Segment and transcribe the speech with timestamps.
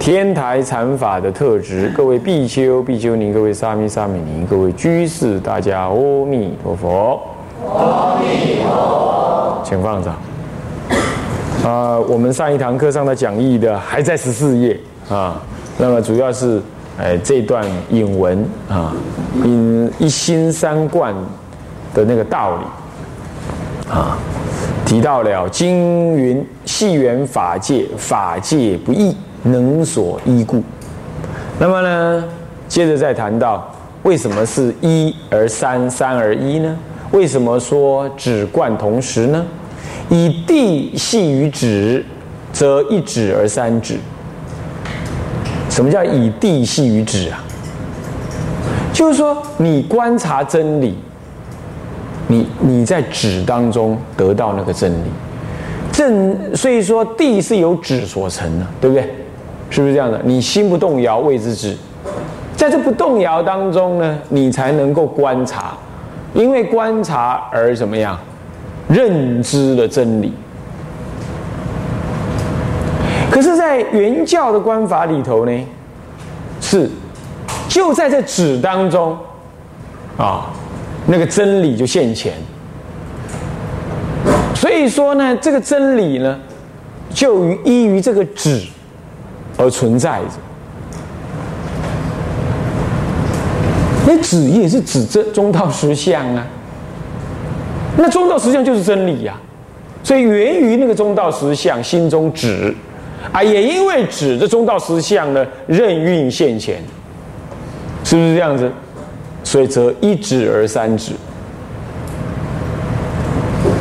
[0.00, 7.20] 天台禅法的特质，各位必修必修尼，各位沙弥、沙弥尼，各位居士，大家阿弥陀佛。
[7.68, 9.62] 阿弥陀佛。
[9.62, 10.16] 请放掌。
[11.62, 14.74] 啊，我们上一堂课上的讲义的还在十四页
[15.10, 15.38] 啊。
[15.76, 16.62] 那么主要是，
[16.98, 18.94] 哎，这段引文啊，
[19.44, 21.14] 引一心三观
[21.92, 24.16] 的那个道理啊，
[24.86, 30.62] 提到了经云：系缘法界，法界不异，能所依故。
[31.58, 32.24] 那么呢，
[32.68, 33.70] 接着再谈到
[34.02, 36.76] 为什么是一而三，三而一呢？
[37.12, 39.44] 为什么说止贯同时呢？
[40.08, 42.04] 以地系于止，
[42.52, 43.98] 则一止而三止。
[45.68, 47.44] 什么叫以地系于止啊？
[48.92, 50.96] 就是说，你观察真理，
[52.26, 55.10] 你你在止当中得到那个真理。
[55.92, 59.08] 正所以说，地是由止所成的，对不对？
[59.70, 60.20] 是不是这样的？
[60.24, 61.76] 你心不动摇，谓之止。
[62.54, 65.72] 在这不动摇当中呢，你才能够观察，
[66.34, 68.18] 因为观察而怎么样？
[68.88, 70.32] 认知了真理，
[73.30, 75.64] 可是，在原教的观法里头呢，
[76.60, 76.90] 是
[77.68, 79.16] 就在这纸当中
[80.16, 80.50] 啊，
[81.06, 82.32] 那个真理就现前。
[84.56, 86.36] 所以说呢，这个真理呢，
[87.10, 88.60] 就于依于这个止
[89.60, 90.26] 而存在着。
[94.06, 96.46] 那纸也是指这中道实相啊。
[97.96, 99.36] 那中道实相就是真理呀，
[100.02, 102.74] 所以源于那个中道实相，心中止，
[103.30, 106.82] 啊，也因为止这中道实相呢，任运现前，
[108.02, 108.70] 是不是这样子？
[109.44, 111.12] 所以则一止而三止。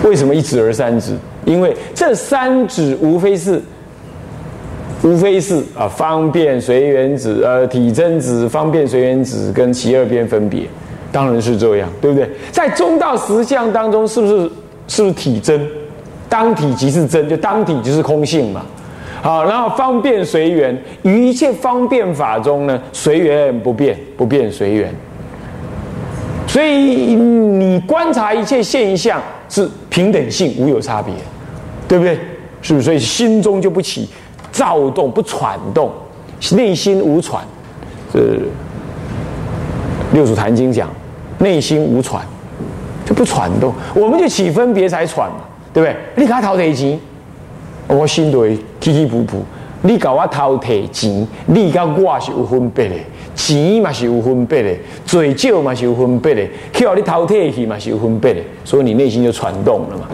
[0.03, 1.15] 为什么一止而三止？
[1.45, 3.61] 因为这三止无非是，
[5.01, 10.63] 无非是啊，方便随缘子，呃，体真子、方便随缘子跟其二边分别。
[11.11, 12.29] 当然是这样，对不对？
[12.51, 14.51] 在中道实相当中，是不是
[14.87, 15.67] 是不是体真？
[16.27, 18.61] 当体即是真，就当体就是空性嘛。
[19.21, 24.93] 好，然后方便随缘，于一切方便法中呢，随缘不变，不变随缘。
[26.45, 31.13] 所以你观察一切现象是平等性，无有差别，
[31.87, 32.17] 对不对？
[32.61, 32.85] 是不是？
[32.85, 34.07] 所以心中就不起
[34.59, 35.89] 躁动，不喘动，
[36.51, 37.41] 内心无喘，
[38.11, 38.41] 是。
[40.11, 40.89] 六祖坛经讲，
[41.37, 42.21] 内心无喘，
[43.05, 45.37] 就不喘动，我们就起分别才喘嘛，
[45.71, 45.95] 对不对？
[46.17, 46.99] 你搞偷提钱，
[47.87, 49.41] 我心都会起起伏伏。
[49.81, 52.95] 你搞我偷提钱，你跟我是有分别的，
[53.33, 60.05] 钱嘛是有分别的，嘴少嘛是有分别的，叫你偷提去嘛是有分别的，所以你内心就喘动了嘛。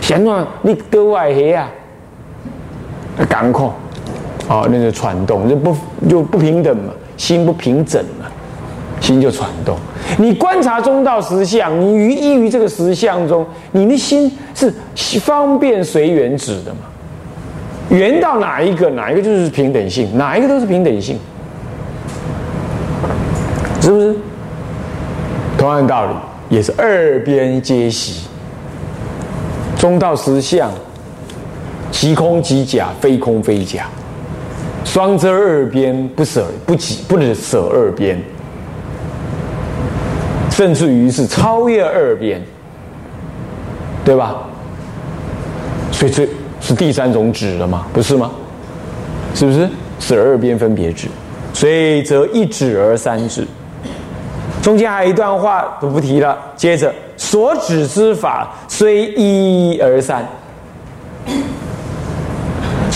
[0.00, 1.68] 想话你割外黑啊，
[3.28, 3.68] 赶快，
[4.52, 5.74] 哦，那个喘动就不
[6.08, 8.26] 就不平等嘛，心不平整嘛。
[9.00, 9.76] 心就传动，
[10.16, 14.72] 你观察中道实相，你于依于这个实相中，你的心是
[15.18, 16.86] 方便随缘止的嘛？
[17.88, 21.18] 缘到哪一个，哪一个就是平等性，哪一个都是平等性，
[23.80, 24.16] 是不是？
[25.58, 26.12] 同样道理，
[26.48, 28.28] 也是二边皆息，
[29.76, 30.70] 中道实相，
[31.90, 33.88] 即空即假，非空非假，
[34.92, 38.22] 双遮二边，不舍不起，不能舍二边。
[40.50, 42.38] 甚至于是超越二边，
[44.04, 44.42] 对吧？
[45.90, 46.28] 所以这
[46.60, 47.86] 是第三种指了吗？
[47.94, 48.30] 不是吗？
[49.34, 49.66] 是不是？
[49.98, 51.08] 是二边分别指，
[51.54, 53.46] 所以则一指而三指。
[54.60, 56.36] 中间还有一段话都不提了。
[56.54, 60.22] 接着所指之法虽一而三，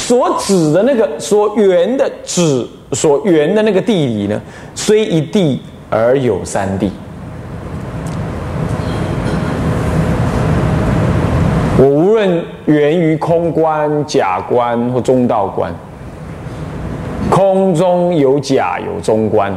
[0.06, 4.40] 所指的那个所缘的指所缘的那个地理呢，
[4.72, 5.60] 虽一地
[5.90, 6.88] 而有三地。
[11.76, 15.74] 我无论源于空观、假观或中道观，
[17.28, 19.52] 空中有假有中观，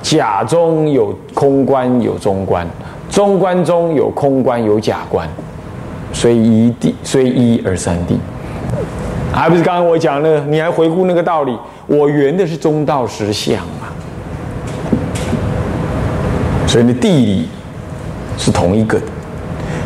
[0.00, 2.66] 假中有空观有中观，
[3.10, 5.28] 中观中有空观有假观，
[6.10, 8.18] 虽一地虽一而三地。
[9.34, 10.40] 还不是刚刚我讲的？
[10.44, 11.58] 你还回顾那个道理？
[11.86, 13.88] 我圆的是中道实相嘛，
[16.66, 17.48] 所以呢，地理
[18.38, 18.98] 是同一个，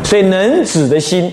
[0.03, 1.31] 所以能指的心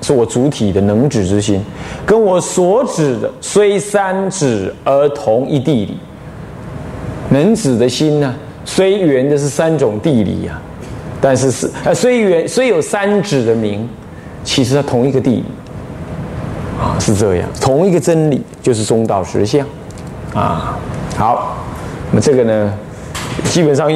[0.00, 1.60] 是我主体的能指之心，
[2.06, 5.96] 跟我所指的虽三指而同一地理。
[7.30, 8.34] 能指的心呢，
[8.64, 10.58] 虽圆的是三种地理呀，
[11.20, 13.86] 但是是呃虽圆虽有三指的名，
[14.44, 15.44] 其实它同一个地理。
[16.78, 19.66] 啊，是这样，同一个真理就是中道实相，
[20.32, 20.78] 啊，
[21.16, 21.56] 好，
[22.12, 22.72] 那么这个呢，
[23.46, 23.90] 基本上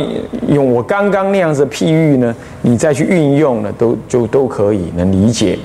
[0.49, 5.57] 用我刚刚那样子譬喻呢，你再去运用呢，都就都可以能理解。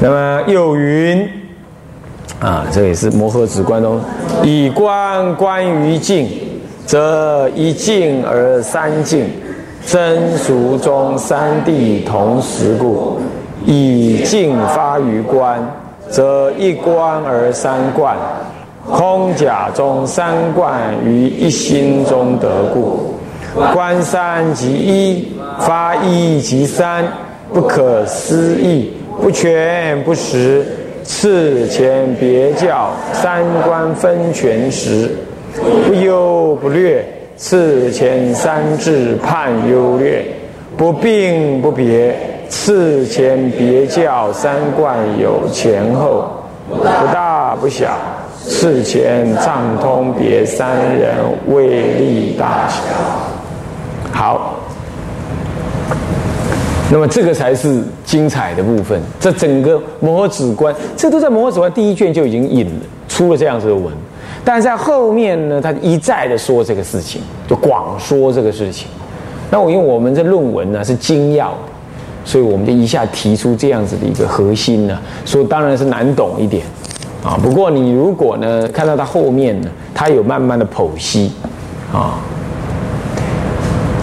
[0.00, 1.28] 那么又云，
[2.40, 4.00] 啊，这也是摩诃止观中，
[4.42, 6.26] 以观观于境，
[6.86, 9.26] 则一境而三境，
[9.84, 13.18] 真俗中三谛同时故，
[13.66, 15.60] 以境发于观。
[16.10, 18.16] 则一观而三观，
[18.86, 23.14] 空假中三观于一心中得故。
[23.72, 27.04] 观三即一，发一即三，
[27.52, 30.64] 不可思议，不全不实。
[31.04, 35.10] 次前别教三观分全实，
[35.86, 37.04] 不优不劣。
[37.36, 40.24] 次前三智判优劣，
[40.76, 42.14] 不并不别。
[42.48, 46.30] 次前别教三观有前后，
[46.68, 47.96] 不大不小。
[48.40, 51.16] 次前畅通别三人
[51.48, 52.80] 位力大小。
[54.10, 54.54] 好，
[56.90, 58.98] 那么这个才是精彩的部分。
[59.20, 63.92] 这整个摩诃止观，这都在摩诃止观第一卷就已经引了出了这样子的文，
[64.42, 68.88] 但在后面呢，他一再的说这个事情，就广说这个事情。
[69.50, 71.52] 那我因为我们这论文呢是精要。
[72.28, 76.62] 所以我们就一下提出这样子的一个核心呢，说当然是难懂一点，
[77.24, 81.32] 啊，不过你如果呢看到它后面呢，它有慢慢的剖析，
[81.90, 82.20] 啊，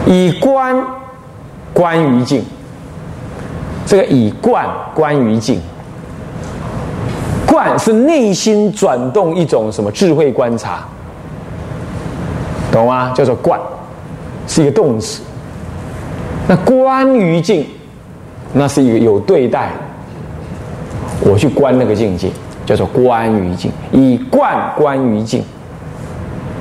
[0.07, 0.75] 以观
[1.72, 2.44] 观于境，
[3.86, 5.62] 这个以观观于境，
[7.45, 10.83] 观是内心转动一种什么智慧观察，
[12.72, 13.13] 懂吗？
[13.16, 13.60] 叫做观，
[14.48, 15.22] 是一个动词，
[16.48, 17.68] 那观于境。
[18.57, 19.69] 那是一个有对待，
[21.19, 22.29] 我去观那个境界，
[22.65, 25.43] 叫做观于境，以观观于境，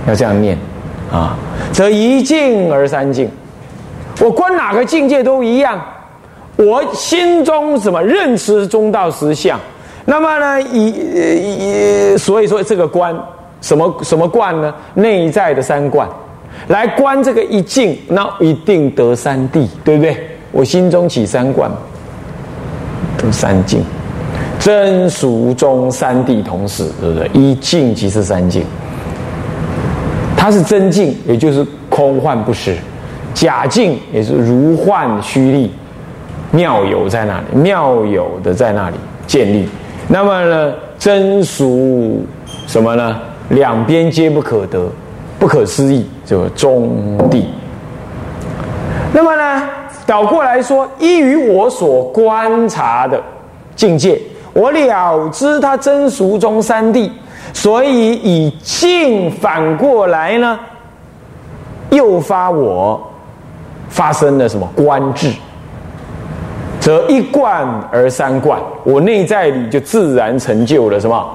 [0.08, 0.58] 要这样念
[1.12, 1.36] 啊，
[1.70, 3.30] 则一境而三境，
[4.20, 5.80] 我观哪个境界都一样，
[6.56, 9.56] 我心中什么认识中道实相，
[10.04, 13.16] 那么呢，以以所以说这个观
[13.60, 14.74] 什么什么观呢？
[14.94, 16.08] 内在的三观，
[16.66, 20.33] 来观这个一境，那一定得三谛，对不对？
[20.54, 21.68] 我心中起三观，
[23.18, 23.82] 得三境，
[24.60, 27.28] 真俗中三谛同时，对不对？
[27.34, 28.64] 一境即是三境，
[30.36, 32.74] 它是真境，也就是空幻不实；
[33.34, 35.72] 假境也是如幻虚立，
[36.52, 38.96] 妙有在那里，妙有的在那里
[39.26, 39.68] 建立。
[40.06, 42.24] 那么呢，真俗
[42.68, 43.18] 什么呢？
[43.48, 44.88] 两边皆不可得，
[45.36, 47.42] 不可思议，就中谛。
[49.12, 49.68] 那么呢？
[50.06, 53.20] 倒过来说，依于我所观察的
[53.74, 54.20] 境界，
[54.52, 57.10] 我了知它真俗中三谛，
[57.54, 60.58] 所以以境反过来呢，
[61.88, 63.00] 诱发我
[63.88, 65.32] 发生了什么观智，
[66.78, 71.26] 则一观而三观，我内在里就自然成就了什么，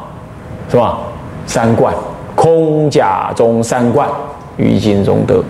[0.69, 0.99] 是吧？
[1.47, 1.91] 三观，
[2.35, 4.07] 空假中三观，
[4.57, 5.43] 于心中得。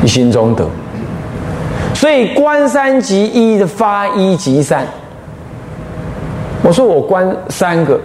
[0.11, 0.67] 心中得，
[1.93, 4.85] 所以观三即一的发一即三。
[6.61, 7.97] 我说我观三个，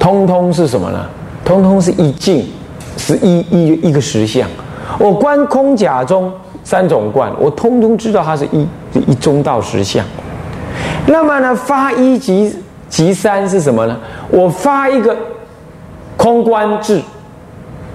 [0.00, 1.06] 通通是什么呢？
[1.44, 2.44] 通通是一境，
[2.96, 4.48] 是一一一个实相。
[4.98, 6.28] 我观空假中
[6.64, 8.66] 三种观，我通通知道它是一
[9.06, 10.04] 一中道实相。
[11.06, 12.52] 那么呢，发一即
[12.88, 13.96] 即三是什么呢？
[14.28, 15.16] 我发一个
[16.16, 17.00] 空观智，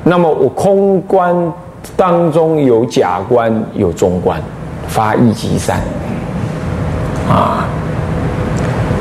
[0.05, 1.53] 那么我空观。
[1.95, 4.41] 当中有假观，有中观，
[4.87, 5.79] 发一即三，
[7.29, 7.67] 啊，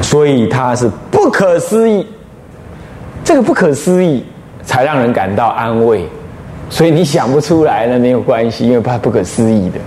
[0.02, 2.06] 所以它是不可思议。
[3.24, 4.24] 这个不可思议，
[4.62, 6.06] 才让人感到安慰。
[6.68, 9.78] 所以你想不出来了没有关系，因为怕不可思议的，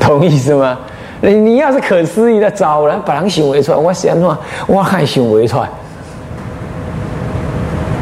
[0.00, 0.78] 同意是吗？
[1.20, 5.68] 你你要是可思议的，早了把人想为出来，我想话，我还想为出来，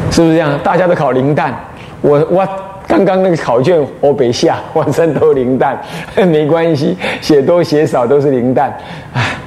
[0.09, 0.59] 是不是这样？
[0.63, 1.53] 大家都考零蛋，
[2.01, 2.47] 我我。
[2.91, 5.81] 刚刚那个考卷我北下，晚上都零蛋，
[6.27, 8.77] 没关系，写多写少都是零蛋，
[9.13, 9.37] 唉，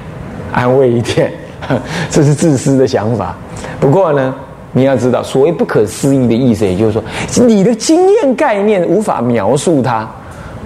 [0.51, 1.31] 安慰一点，
[2.09, 3.35] 这是自私的想法。
[3.79, 4.33] 不过呢，
[4.71, 7.03] 你要知道，所谓不可思议的意思，也就是说，
[7.45, 10.09] 你的经验概念无法描述它，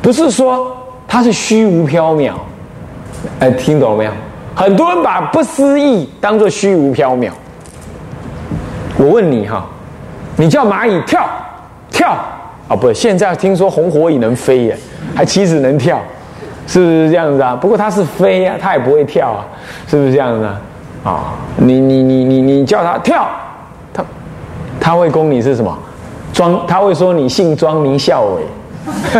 [0.01, 0.73] 不是说
[1.05, 2.31] 它是虚无缥缈。
[3.39, 4.11] 哎，听懂了没有？
[4.55, 7.29] 很多人把不思议当做虚无缥缈。
[8.97, 9.65] 我问你哈，
[10.37, 11.27] 你叫蚂蚁跳
[11.91, 12.17] 跳
[12.69, 12.75] 啊？
[12.75, 14.77] 不，现在听说红火蚁能飞耶，
[15.13, 15.99] 还岂止能跳，
[16.65, 17.53] 是不是这样子啊？
[17.59, 19.45] 不过它是飞啊，它也不会跳啊，
[19.87, 20.61] 是不是这样子啊？
[21.03, 23.27] 啊，你你你你你叫它跳，
[23.93, 24.05] 它
[24.79, 25.77] 它会供你是什么？
[26.31, 28.43] 庄，他会说你姓庄名孝伟，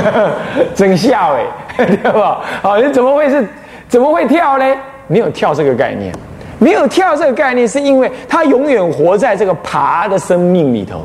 [0.73, 1.45] 真孝伟，
[1.85, 2.39] 对吧？
[2.61, 3.45] 好，你怎么会是？
[3.89, 4.65] 怎么会跳呢？
[5.07, 6.13] 没有跳这个概念，
[6.59, 11.03] 没有跳这个概念，是因为它永远活在这个爬的生命里头，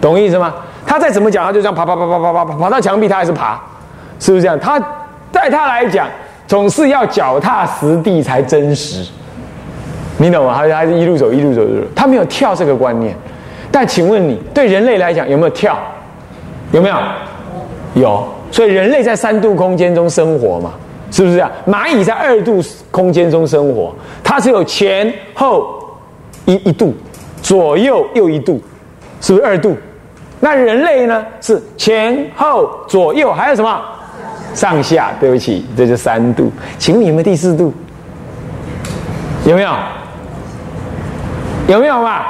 [0.00, 0.52] 懂意思吗？
[0.86, 3.60] 他再怎么讲，他就这样爬爬爬爬爬爬爬到墙壁，他还是爬，
[4.18, 4.58] 是不是这样？
[4.58, 4.78] 他
[5.32, 6.06] 在他来讲，
[6.46, 9.04] 总是要脚踏实地才真实，
[10.18, 10.54] 你懂吗？
[10.54, 13.16] 还是还是一路走一路走一路，他没有跳这个观念。
[13.70, 15.76] 但请问你，对人类来讲有没有跳？
[16.72, 16.96] 有没有？
[17.94, 18.28] 有。
[18.52, 20.72] 所以人类在三度空间中生活嘛。
[21.10, 21.48] 是不是这样？
[21.64, 22.60] 蚂蚁在二度
[22.90, 25.80] 空间中生活，它只有前后
[26.44, 26.92] 一一度，
[27.40, 28.60] 左右又一度，
[29.20, 29.76] 是不是二度？
[30.44, 31.24] 那人类呢？
[31.40, 33.80] 是前后左右还有什么？
[34.52, 35.10] 上下？
[35.18, 36.52] 对不起，这是三度。
[36.78, 37.72] 请问有没有第四度？
[39.46, 39.70] 有没有？
[41.66, 42.26] 有没有嘛？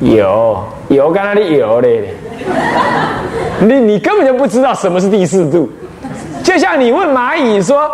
[0.00, 2.12] 有有，刚才你有嘞。
[3.60, 5.70] 你你根本就不知道什么是第四度。
[6.42, 7.88] 就像你问蚂蚁说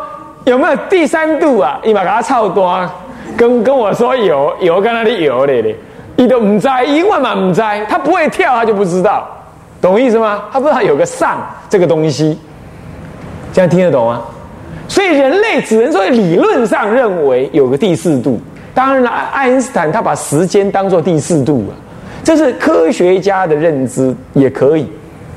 [0.44, 1.78] 有没有第三度啊？
[1.84, 2.80] 你把它操多，
[3.36, 5.76] 跟跟我说有有，跟那里有嘞嘞，
[6.16, 9.28] 你都唔在，一问嘛唔在，他不会跳，他就不知道，
[9.80, 10.44] 懂意思吗？
[10.52, 12.38] 他不知道有个上这个东西，
[13.52, 14.22] 这样听得懂吗？
[14.88, 18.40] 所以人类只能说理论上认为有个第四度，
[18.72, 21.74] 当然了，爱因斯坦他把时间当做第四度啊，
[22.22, 24.90] 这是科学家的认知也可以。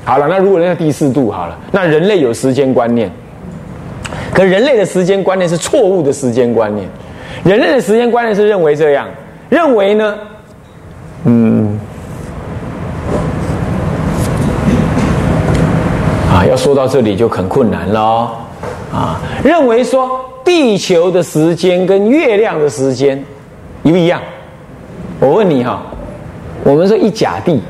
[0.04, 3.10] 好了，那如果人家第四度好了，那人类有时间观念，
[4.32, 6.88] 可人类的时间观念是错误的时间观念。
[7.44, 9.06] 人类的时间观念是认为这样，
[9.48, 10.16] 认为呢，
[11.24, 11.78] 嗯，
[16.32, 18.30] 啊，要说到这里就很困难了
[18.92, 23.22] 啊，认为说地球的时间跟月亮的时间
[23.82, 24.20] 一不一样？
[25.18, 25.82] 我问你哈，
[26.64, 27.60] 我们说一甲地，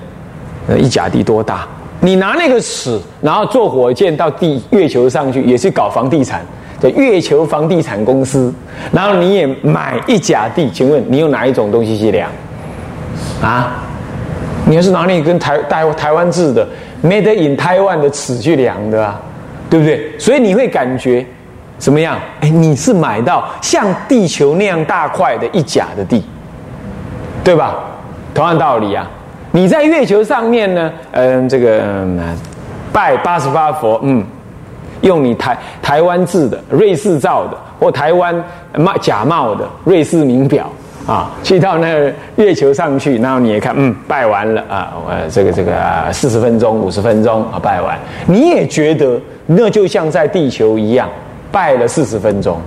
[0.78, 1.66] 一甲地多大？
[1.99, 6.47] 你拿那个尺，然后坐火箭到地月球上去，也是搞房地产，
[6.78, 8.54] 叫月球房地产公司。
[8.92, 12.30] 然后你也买一甲地，请问你用哪一种东西去量？
[13.43, 13.85] 啊？
[14.67, 16.67] 你要是拿那根台台台湾制的
[17.03, 19.21] Made in Taiwan 的尺去量的啊，
[19.69, 20.12] 对不对？
[20.19, 21.27] 所以你会感觉
[21.79, 22.17] 怎么样？
[22.41, 26.25] 哎，你是买到像地球那样大块的一甲的地，
[27.43, 27.75] 对吧？
[28.35, 29.09] 同样道理啊。
[29.50, 30.93] 你在月球上面呢？
[31.12, 31.83] 嗯，这个
[32.93, 34.25] 拜八十八佛，嗯，
[35.00, 38.33] 用你台台湾制的、瑞士造的或台湾
[38.77, 40.71] 冒假冒的瑞士名表
[41.11, 45.73] 啊，去到那月球上去，然后你也看，嗯，拜完了啊，呃，这个这个
[46.12, 51.09] 四十分钟、五十分钟啊，拜完，你也觉得那就像在地球一样
[51.50, 52.61] 拜了四十分钟，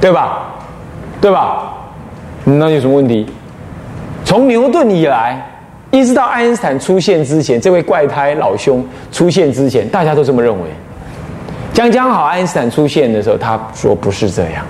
[0.00, 0.54] 对吧？
[1.20, 1.72] 对吧？
[2.44, 3.26] 那有什么问题？
[4.24, 5.44] 从牛顿以来。
[5.92, 10.68] 一直到爱因斯坦出现之前，这位怪胎老兄出现之前，大家都这么认为。
[11.72, 14.66] 将将好，爱因斯坦出现的时候，他说不是这样。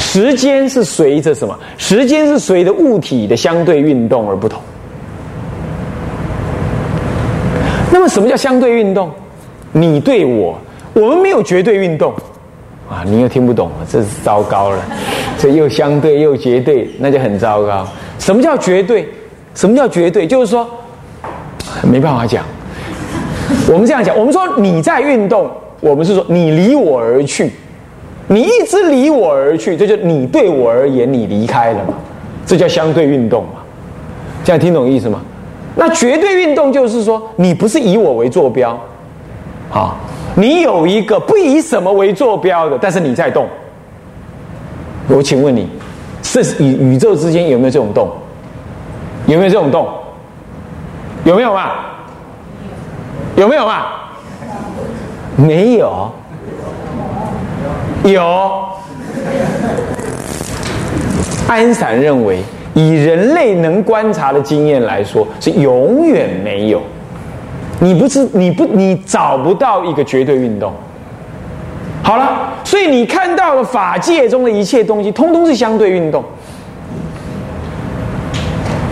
[0.00, 1.56] 时间是随着什么？
[1.78, 4.60] 时间是随着物体的相对运动而不同。
[7.92, 9.10] 那么，什么叫相对运动？
[9.72, 10.58] 你对我，
[10.94, 12.12] 我们没有绝对运动
[12.88, 13.04] 啊！
[13.04, 14.82] 你又听不懂了，这是糟糕了。
[15.38, 17.86] 这又相对又绝对，那就很糟糕。
[18.18, 19.08] 什么叫绝对？
[19.54, 20.26] 什么叫绝对？
[20.26, 20.68] 就是说，
[21.82, 22.44] 没办法讲。
[23.68, 27.52] 我们这样讲，我们说你在运动，我们是说你离我而去，
[28.32, 31.94] 你一直离我而去，这就你对我而言，你离开了嘛？
[32.46, 33.60] 这叫相对运动嘛？
[34.44, 35.20] 这样听懂意思吗？
[35.74, 38.80] 那绝对运动就是说，你不是以我为坐标，
[39.72, 39.96] 啊，
[40.36, 43.48] 你有一个不以什么为坐标的，但是你在动。
[45.08, 45.68] 我请问你，
[46.22, 48.08] 是宇宇宙之间有没有这种动？
[49.26, 49.88] 有没有这种动？
[51.24, 51.70] 有没有嘛？
[53.34, 53.86] 有没有嘛？
[55.36, 56.12] 没有。
[58.04, 58.62] 有。
[61.48, 62.38] 安散认为，
[62.74, 66.80] 以人类能观察的经验来说，是永远没有。
[67.80, 70.72] 你不知你不你找不到一个绝对运动。
[72.02, 76.22] 好了，所以你看到了法界中的一切东西，通通是相对运动。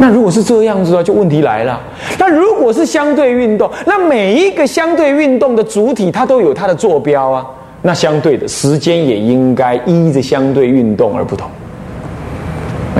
[0.00, 1.80] 那如果是这样子的，就问题来了。
[2.18, 7.46] 那如果是相对运动，那每一个相对运动的主体，它都有它的坐标啊。
[7.82, 11.48] 那相对的时间也应该依着相对运动而不同。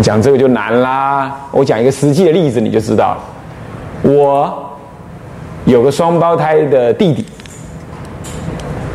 [0.02, 1.35] 讲这个就难啦。
[1.50, 3.18] 我讲一个实际的例子，你就知道了。
[4.02, 4.70] 我
[5.64, 7.26] 有个双胞胎的弟弟，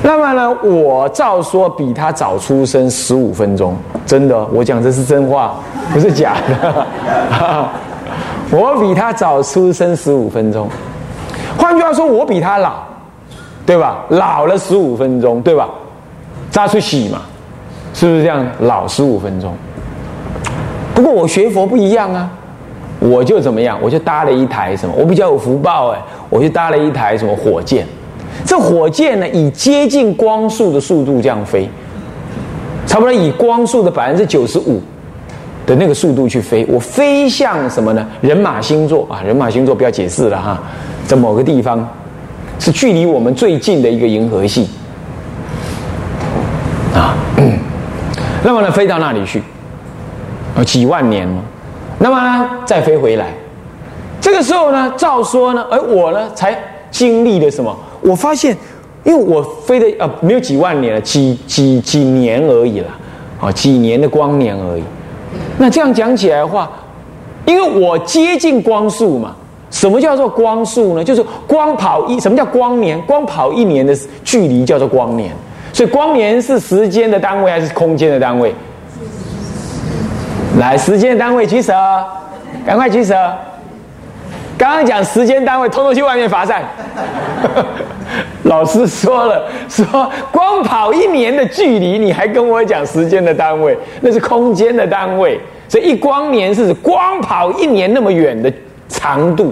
[0.02, 3.75] 那么呢，我照说比他早出生十五分钟，
[4.06, 5.56] 真的，我讲这是真话，
[5.92, 7.68] 不是假的。
[8.50, 10.70] 我比他早出生十五分钟，
[11.58, 12.75] 换句话说，我比他老，
[13.65, 14.03] 对吧？
[14.10, 15.70] 老了十五分钟，对吧？
[16.51, 17.22] 扎出喜嘛，
[17.93, 18.46] 是不是这样？
[18.60, 19.53] 老十五分钟。
[20.93, 22.29] 不过我学佛不一样啊，
[23.00, 23.77] 我就怎么样？
[23.82, 24.93] 我就搭了一台什么？
[24.98, 27.88] 我比较有福报哎，我就搭了一台什么火箭？
[28.46, 31.70] 这火箭呢，以接近光速的速度这样飞，
[32.86, 34.82] 差不多以光速的百分之九十五。
[35.65, 38.05] 的那个速度去飞，我飞向什么呢？
[38.20, 40.62] 人马星座啊，人马星座不要解释了哈，
[41.08, 41.88] 在某个地方，
[42.60, 44.69] 是距离我们最近的一个银河系
[46.93, 47.15] 啊。
[48.43, 49.41] 那么呢，飞到那里去，
[50.55, 51.41] 啊，几万年了。
[52.00, 53.27] 那么呢，再飞回来，
[54.19, 56.57] 这个时候呢，照说呢，而我呢，才
[56.91, 57.74] 经历了什么？
[58.01, 58.55] 我发现，
[59.05, 62.88] 因为我飞的呃没有几万年了，几几几年而已了，
[63.39, 64.83] 啊，几年的光年而已。
[65.57, 66.69] 那这样讲起来的话，
[67.45, 69.33] 因为我接近光速嘛，
[69.74, 71.03] 什么叫做光速呢？
[71.03, 73.01] 就是光跑一，什么叫光年？
[73.01, 75.32] 光跑一年的距离叫做光年。
[75.74, 78.53] 所以光年是时间的单位还是空间的单位？
[80.60, 81.74] 来，时间单位举手，
[82.63, 83.15] 赶快举手。
[84.56, 86.62] 刚刚讲时间单位，通通去外面罚站。
[88.44, 95.42] 老师说了，说光跑一年的距离，你还跟我讲时间的单位，那是空间的单位。
[95.68, 98.53] 所以一光年是指光跑一年那么远的
[98.94, 99.51] 长度。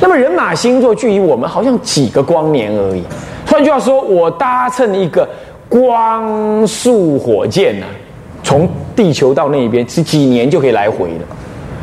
[0.00, 3.02] 那么人马星座距离我们好像几个光年而已。
[3.46, 5.26] 换句话说，我搭乘一个
[5.68, 7.86] 光速火箭呢，
[8.42, 11.24] 从地球到那边是几年就可以来回的。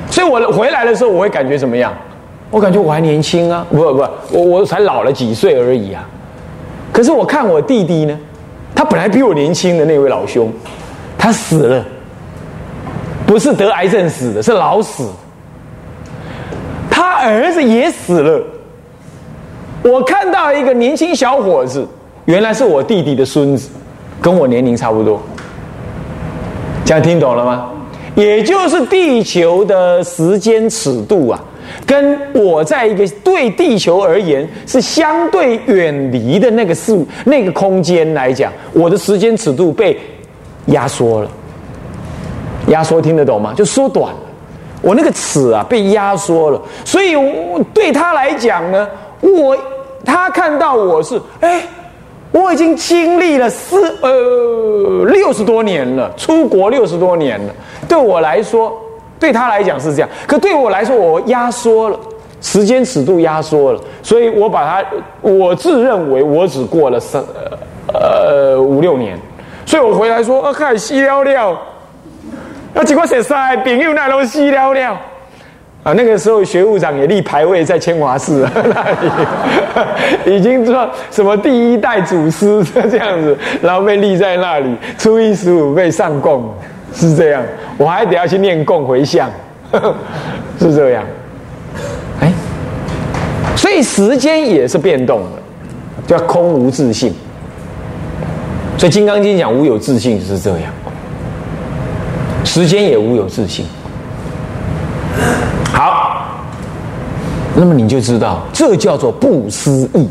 [0.10, 1.94] 所以我回来的时候，我会感觉怎么样？
[2.50, 6.06] 我感觉我还年轻啊，不不，我我才老了几岁而已啊。
[6.92, 8.20] 可是我看我弟弟呢，
[8.76, 10.52] 他本来比我年轻的那位老兄，
[11.18, 11.86] 他死了，
[13.26, 15.08] 不是得癌症死的，是老死。
[17.02, 18.44] 他儿子也死了。
[19.84, 21.84] 我看到一个年轻小伙子，
[22.26, 23.72] 原来是我弟弟的孙子，
[24.22, 25.20] 跟我年龄差不多。
[26.86, 27.72] 这样听懂了吗？
[28.14, 31.44] 也就是地球的时间尺度啊。
[31.88, 40.00] 跟我在一个对地球而言是相对远离的那个数那个空间来讲，我的时间尺度被
[40.68, 41.32] 压缩了。
[42.68, 43.56] 压缩听得懂吗？
[43.56, 44.20] 就缩短了。
[44.82, 47.16] 我那个尺啊被压缩了，所以
[47.74, 48.88] 对他来讲呢，
[49.22, 49.58] 我
[50.04, 51.62] 他看到我是哎，
[52.32, 57.54] 我已经经历了四呃六十多年了，出国六十多年了，
[57.88, 58.72] 对我来说。
[59.22, 62.00] 对他来讲是这样，可对我来说，我压缩了
[62.42, 64.90] 时间尺度，压缩了，所以我把它，
[65.22, 67.24] 我自认为我只过了三
[67.94, 69.16] 呃五六年，
[69.64, 71.22] 所以我回来说，啊，开始细聊
[72.74, 74.94] 那，结果写晒朋友那都细聊聊，
[75.84, 78.84] 啊，那个时候学务长也立牌位在清华寺 那
[80.26, 86.54] 里，已经做什么第一代祖师这样子，然后被立在那里，初一十五被上供。
[86.94, 87.42] 是这样，
[87.78, 89.30] 我还得要去念供回向，
[90.60, 91.02] 是这样。
[92.20, 92.30] 哎，
[93.56, 95.38] 所以时间也是变动的，
[96.06, 97.16] 叫空无自信。
[98.78, 100.74] 所以《金刚经》讲无有自信是这样，
[102.44, 103.66] 时间也无有自性。
[105.74, 106.26] 好，
[107.56, 110.08] 那么你就知道，这叫做不思议。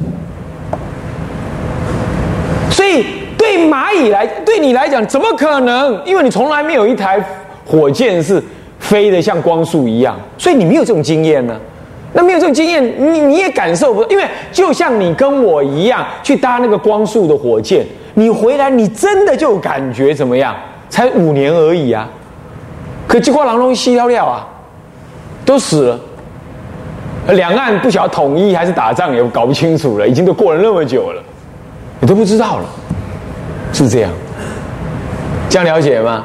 [2.71, 3.05] 所以。
[3.41, 5.99] 对蚂蚁来，对你来讲，怎么可能？
[6.05, 7.19] 因为你从来没有一台
[7.67, 8.41] 火箭是
[8.79, 11.59] 飞得像光速一样，所以你没有这种经验呢。
[12.13, 14.09] 那没有这种经验，你你也感受不到。
[14.11, 20.55] 因为就像你跟我一样去搭那个光速的火箭，你回来你真的就感觉怎么样？
[20.91, 22.07] 才五年而已啊！
[23.11, 24.47] 可激光狼东西料料啊，
[25.45, 25.99] 都死了。
[27.35, 31.21] 两岸不晓得统一还是打仗也搞不清楚了，已经都过了那么久了，
[31.99, 32.67] 你都不知道了。
[33.73, 34.13] 是这样，
[35.49, 36.25] 这样了解吗？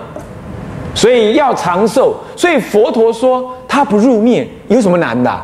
[0.93, 5.41] 所以要长寿，所以佛陀说他不入灭，有什么难的？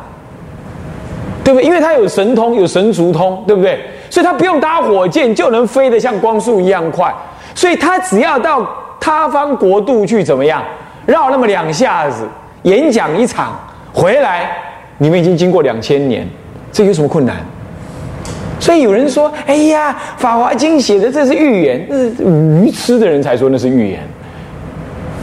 [1.42, 1.66] 对不对？
[1.66, 3.80] 因为他有神通，有神足通，对不对？
[4.08, 7.12] 所以他不用搭火箭就能飞得像光速一样快。
[7.52, 8.64] 所以他只要到
[9.00, 10.62] 他方国度去，怎么样？
[11.06, 12.26] 绕那么两下子，
[12.62, 13.58] 演讲一场
[13.92, 14.50] 回来，
[14.98, 16.26] 你们已经经过两千年，
[16.70, 17.36] 这有什么困难？
[18.60, 22.12] 所以有人说：“哎呀，《法华经》写的这是预言，那是
[22.62, 24.00] 愚痴的人才说那是预言。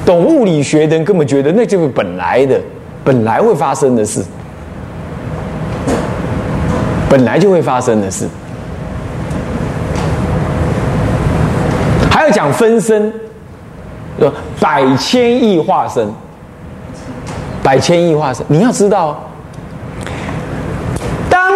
[0.05, 2.59] 懂物理学的人根本觉得那就是本来的，
[3.03, 4.21] 本来会发生的事，
[7.09, 8.27] 本来就会发生的事。
[12.11, 13.13] 还要讲分身，
[14.19, 16.11] 说百千亿化身，
[17.63, 19.17] 百千亿化身，你要知道，
[21.29, 21.51] 当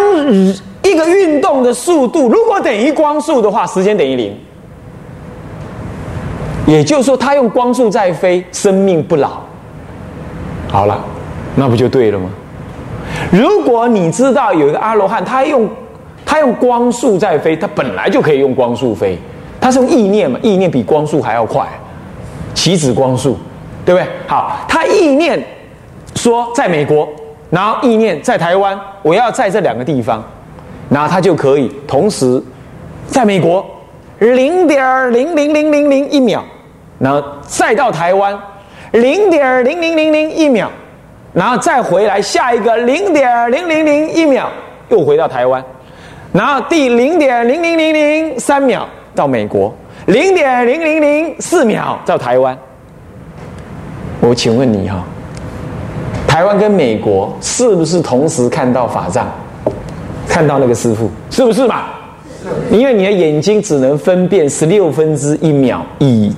[0.82, 4.36] 一个运动的速度如果等于光速的话，时间等于零。
[6.66, 9.32] 也就是说，他用光速在飞，生命不老。
[10.66, 10.98] 好了，
[11.54, 12.30] 那不就对了吗？
[13.30, 15.68] 如果你知道有一个阿罗汉，他用
[16.24, 19.18] 他用光速在飞，他本来就可以用光速飞，
[19.60, 20.38] 他是用意念嘛？
[20.42, 21.68] 意念比光速还要快，
[22.54, 23.36] 棋子光速，
[23.84, 24.08] 对不对？
[24.26, 25.42] 好，他意念
[26.14, 27.06] 说在美国，
[27.50, 30.24] 然后意念在台湾，我要在这两个地方，
[30.88, 32.42] 然后他就可以同时
[33.06, 33.64] 在美国
[34.18, 36.42] 零点零零零零零一秒。
[36.96, 38.38] 然后再到台湾，
[38.92, 40.68] 零点零零零零一秒，
[41.32, 44.46] 然后再回来下一个零点零零零一秒，
[44.88, 45.62] 又回到台湾，
[46.32, 49.74] 然后第零点零零零零三秒到美国，
[50.06, 52.56] 零点零零零四秒到台湾。
[54.20, 55.02] 我请问你哈，
[56.26, 59.26] 台湾跟美国是不是同时看到法杖，
[60.28, 61.84] 看到那个师傅，是不是嘛？
[62.70, 66.34] 因为你的眼睛只能分辨十六分之一秒以。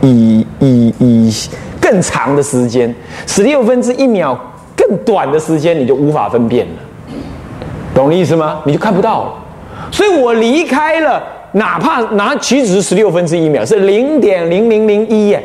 [0.00, 1.34] 以以以
[1.80, 2.94] 更长的时间，
[3.26, 4.38] 十六分之一秒
[4.76, 6.72] 更短的时间，你就无法分辨了，
[7.92, 8.60] 懂意思吗？
[8.64, 9.34] 你就看不到了。
[9.90, 11.20] 所以我离开了，
[11.52, 15.42] 哪怕拿其实十六分之一秒是零点零零零一耶，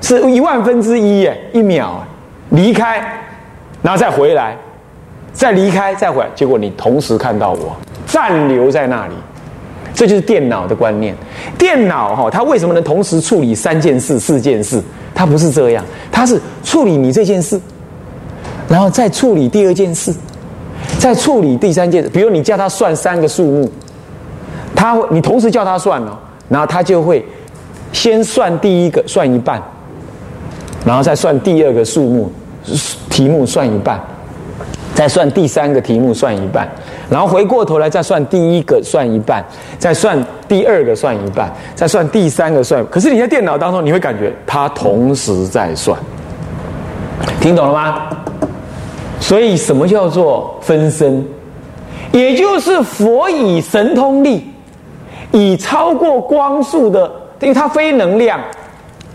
[0.00, 2.04] 是一万分之一耶，一秒
[2.50, 2.98] 离开，
[3.82, 4.56] 然后再回来，
[5.32, 9.14] 再离开，再回来，结果你同时看到我暂留在那里。
[9.94, 11.16] 这就是电脑的观念。
[11.56, 14.78] 电脑哈，它为什么能同时处理三件事、四件事？
[15.14, 15.82] 它不是这样，
[16.12, 17.58] 它是处理你这件事，
[18.68, 20.14] 然后再处理第二件事，
[20.98, 22.10] 再处理第三件事。
[22.10, 23.72] 比如你叫它算三个数目，
[24.74, 26.16] 他会你同时叫他算哦，
[26.48, 27.24] 然后他就会
[27.92, 29.62] 先算第一个，算一半，
[30.84, 32.32] 然后再算第二个数目
[33.10, 34.00] 题目，算一半。
[34.94, 36.66] 再算第三个题目算一半，
[37.10, 39.44] 然后回过头来再算第一个算一半，
[39.78, 42.82] 再算第二个算一半，再算第三个算。
[42.86, 45.98] 可是你在电脑当中，你会感觉他同时在算，
[47.42, 48.08] 听懂了吗？
[49.20, 51.22] 所以什么叫做分身？
[52.12, 54.50] 也就是佛以神通力，
[55.32, 57.10] 以超过光速的，
[57.40, 58.40] 因为它非能量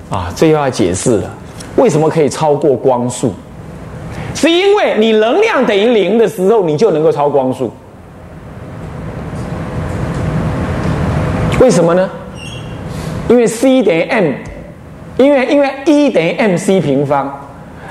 [0.10, 1.30] 啊，这又要解释了，
[1.76, 3.34] 为什么可以超过光速？
[4.34, 7.72] 是因为你能量等于零的时候，你就能够超光速。
[11.60, 12.10] 为什么呢？
[13.30, 14.34] 因为 c 等于 m，
[15.18, 17.32] 因为因为 E 等于 mc 平方，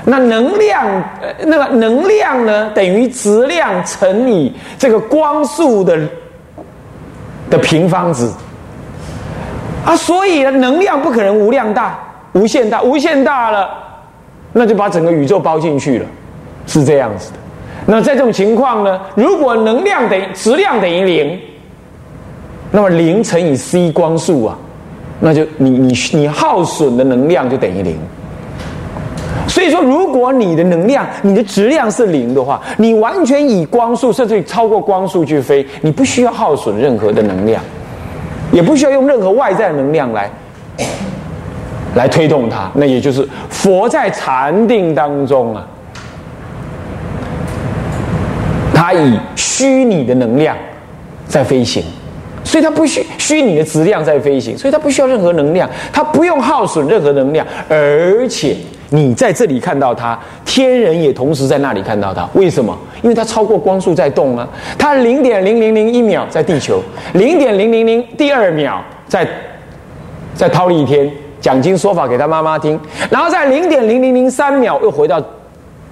[0.03, 1.03] 那能量
[1.45, 5.97] 那个能量呢等于质量乘以这个光速的
[7.51, 8.27] 的平方值
[9.85, 11.99] 啊，所以能量不可能无量大、
[12.33, 13.69] 无限大、无限大了，
[14.53, 16.05] 那就把整个宇宙包进去了。
[16.67, 17.37] 是这样子的，
[17.87, 18.99] 那在这种情况呢？
[19.15, 21.39] 如果能量等于质量等于零，
[22.71, 24.55] 那么零乘以 c 光速啊，
[25.19, 27.97] 那就你你你耗损的能量就等于零。
[29.61, 37.61] 所以说，如果你的能量、你的质量是零的话，你完全以光速甚至超过光速去飞，你不需要耗损任何的能量，
[38.51, 40.27] 也不需要用任何外在能量来
[41.93, 42.71] 来推动它。
[42.73, 45.67] 那也就是佛在禅定当中啊。
[48.73, 50.57] 它以虚拟的能量
[51.27, 51.83] 在飞行，
[52.43, 58.57] 所以它不需虚拟的质量在飞行，所以它不需要任何能量，它不用耗损任何能量，而且
[58.93, 62.27] 你在这里看到它，天人也同时在那里看到它。
[62.33, 62.77] 为什么？
[63.01, 64.47] 因为它超过光速在动啊！
[64.77, 66.81] 它零点零零零一秒在地球，
[67.13, 69.27] 零点零零零第二秒在
[70.35, 75.21] 在忉利天讲经说法给他妈妈听，然后在零点零零零三秒又回到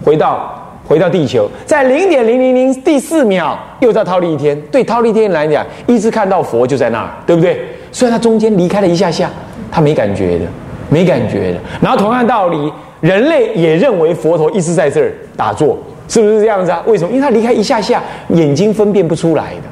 [0.04, 0.56] 回到。
[0.88, 4.60] 回到地球，在零点零零零第四秒又在忉利天。
[4.72, 7.62] 对忉利天来讲，一直看到佛就在那儿，对不对？
[7.92, 9.30] 虽然他中间离开了一下下，
[9.72, 10.46] 他没感觉的，
[10.90, 11.60] 没感觉的。
[11.80, 16.84] 然后同样道理，人类也认为佛陀一直在这儿打坐，是不是这样子啊？
[16.86, 17.10] 为什么？
[17.12, 19.64] 因为他离开一下下，眼睛分辨不出来的，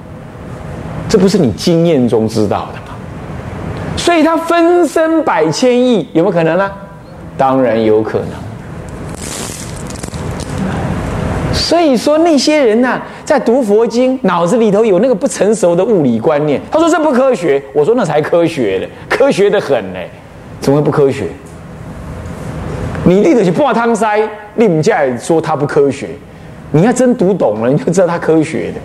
[1.10, 2.96] 这不是你经验中知道的吗？
[3.98, 6.72] 所以他分身百千亿，有没有可能呢？
[7.38, 8.30] 当然有可能。
[11.54, 16.62] 所以说那些人呐，在读佛经，脑子里头有那个不成熟的物理观念。
[16.72, 20.00] 他说这不科学，我说那才科学的，科学的很呢，
[20.62, 21.26] 怎么会不科学？
[23.08, 24.20] 你立得起半汤塞，
[24.56, 26.10] 你们家说他不科学，
[26.72, 28.82] 你要真读懂了，你就知道他科学的。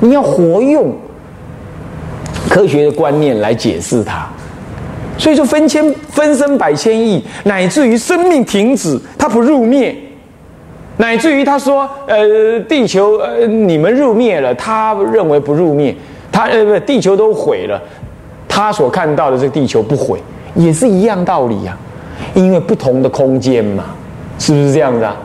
[0.00, 0.94] 你要活用
[2.50, 4.28] 科学的观念来解释它。
[5.16, 9.96] 所以说分千分身百千亿，乃至于生命停止，它不入灭。
[10.98, 15.96] 乃至于他说，呃，地球，呃，你们入灭了，他认为不入灭，
[16.30, 17.80] 他呃不，地球都毁了，
[18.46, 20.22] 他所看到的这个地球不毁，
[20.54, 21.76] 也是一样道理呀，
[22.34, 23.84] 因为不同的空间嘛，
[24.38, 25.16] 是不是这样子啊？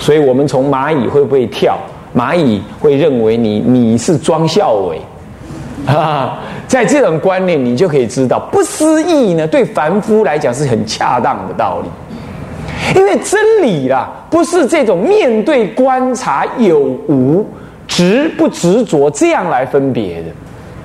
[0.00, 1.78] 所以我们从蚂蚁会不会跳，
[2.14, 5.00] 蚂蚁会认为你你是庄孝伟，
[5.86, 11.88] 啊，在这种观念，你就可以知道，不思议呢，对凡夫来讲是很恰当的道理。
[12.94, 17.44] 因为真理啦，不是这种面对观察有无、
[17.86, 20.28] 执不执着这样来分别的，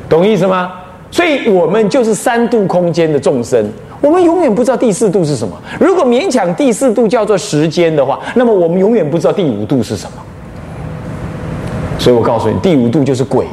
[0.08, 0.74] 懂意思吗？
[1.10, 3.70] 所以我们就是三度空间的众生，
[4.02, 5.56] 我们永远不知道第四度是什么。
[5.80, 10.18] 如果勉强第四度叫做时间的话，那么我们永远不知道第五度是什么。
[12.00, 13.46] 所以我告诉你，第五度就是鬼，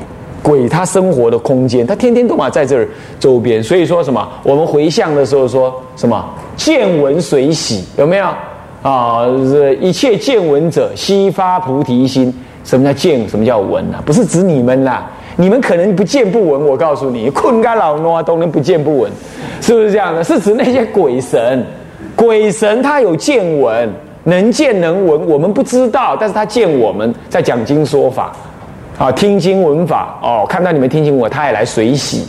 [0.43, 2.89] 鬼他生活的空间，他天天都嘛在这儿
[3.21, 3.63] 周边。
[3.63, 4.27] 所以说什么？
[4.43, 6.25] 我们回向的时候说什么？
[6.57, 8.27] 见闻随喜，有没有
[8.83, 9.27] 啊？
[9.53, 12.35] 这一切见闻者，悉发菩提心。
[12.65, 13.29] 什么叫见？
[13.29, 14.03] 什么叫闻啊？
[14.05, 16.67] 不是指你们啦，你们可能不见不闻。
[16.67, 19.13] 我告诉你，困该老挪都能不见不闻，
[19.61, 20.25] 是不是这样的？
[20.25, 21.65] 是指那些鬼神，
[22.17, 23.89] 鬼神他有见闻，
[24.25, 28.33] 能见能闻，我们不知道，但是他见我们在讲经说法，
[28.99, 32.27] 啊，听经闻法，哦，看到你们听经闻，他也来随喜。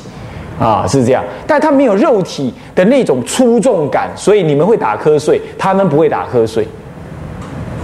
[0.60, 6.68] 啊，是这样，但他没有肉体的那种粗重感，所以你们会打瞌睡，他们不会打瞌睡。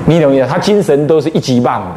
[0.05, 0.45] 你懂意思？
[0.45, 1.95] 他精神都是一级棒的，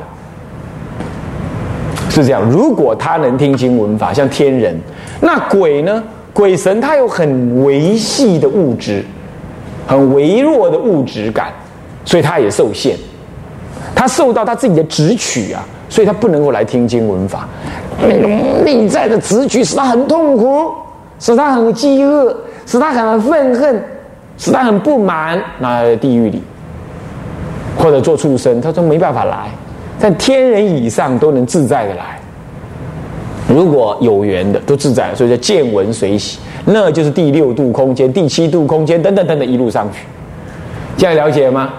[2.08, 2.42] 是这样。
[2.50, 4.78] 如果他能听经闻法，像天人，
[5.20, 6.02] 那鬼呢？
[6.32, 9.04] 鬼神他有很微细的物质，
[9.86, 11.52] 很微弱的物质感，
[12.04, 12.96] 所以他也受限，
[13.94, 15.64] 他受到他自己的执取啊。
[15.90, 17.48] 所以他不能够来听经闻法，
[17.98, 20.70] 那种内在的执取使他很痛苦，
[21.18, 23.82] 使他很饥饿，使他很愤恨，
[24.36, 25.42] 使他很不满。
[25.58, 26.42] 那地狱里，
[27.78, 29.48] 或者做畜生，他说没办法来，
[29.98, 32.18] 在天人以上都能自在的来。
[33.48, 40.00] 如果有缘的都自在，所以叫见闻随喜，那就是第六度空间、第七度空间等等等等一路上去，
[40.96, 41.72] 这样了解吗？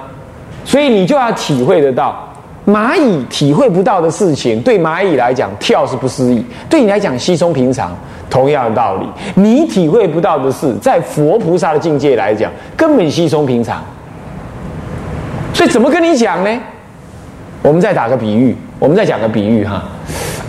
[0.65, 2.25] 所以你就要体会得到。
[2.65, 7.95] 蚂蚁体会不到的事情，对蚂蚁来讲跳是不思议；对你来讲稀松平常。
[8.29, 13.83] 同样的道理，你体会不到的事，在佛菩萨的境界来讲，根本稀松平常。
[15.51, 16.61] 所以怎么跟你讲呢？
[17.69, 19.83] 我们再打个比喻，我们再讲个比喻哈。